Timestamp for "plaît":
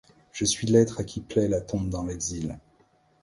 1.21-1.47